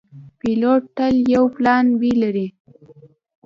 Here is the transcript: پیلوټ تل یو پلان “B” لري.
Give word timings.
پیلوټ 0.39 0.81
تل 0.97 1.15
یو 1.35 1.43
پلان 1.55 1.85
“B” 1.99 2.01
لري. 2.21 2.47